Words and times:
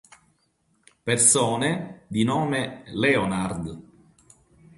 Persone 1.03 2.05
di 2.07 2.23
nome 2.23 2.85
Leonard 2.87 3.79